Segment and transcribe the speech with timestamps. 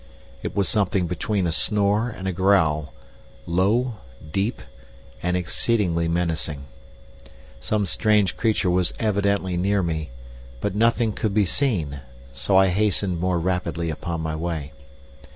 [0.41, 2.91] It was something between a snore and a growl,
[3.45, 3.97] low,
[4.31, 4.63] deep,
[5.21, 6.65] and exceedingly menacing.
[7.59, 10.09] Some strange creature was evidently near me,
[10.59, 11.99] but nothing could be seen,
[12.33, 14.71] so I hastened more rapidly upon my way.